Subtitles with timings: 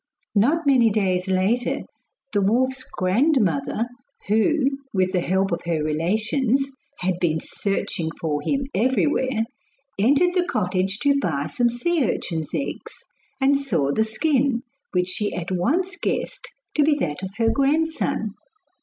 [0.33, 1.81] Not many days later
[2.33, 3.85] the wolf's grandmother,
[4.27, 9.43] who, with the help of her relations, had been searching for him everywhere,
[9.99, 13.05] entered the cottage to buy some sea urchins' eggs,
[13.39, 18.31] and saw the skin, which she at once guessed to be that of her grandson.